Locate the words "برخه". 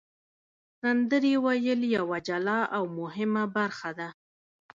3.57-3.89